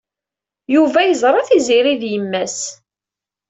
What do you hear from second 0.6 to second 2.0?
Yuba yeẓra Tiziri